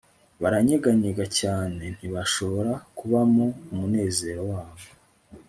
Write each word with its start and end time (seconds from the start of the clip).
Baranyeganyega 0.41 1.25
cyane 1.39 1.83
ntibashobora 1.97 2.73
kubamo 2.97 3.45
umunezero 3.71 4.41
wabo 4.51 4.85